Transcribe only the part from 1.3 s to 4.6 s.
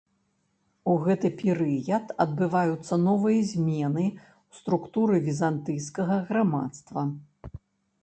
перыяд адбываюцца новыя змены ў